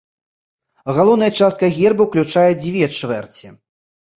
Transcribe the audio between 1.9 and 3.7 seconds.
ўключае дзве чвэрці.